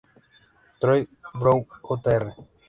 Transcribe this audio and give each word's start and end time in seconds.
Troy 0.85 1.07
Brown 1.35 1.63
Jr. 1.85 2.23